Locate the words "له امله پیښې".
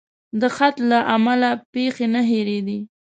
0.91-2.05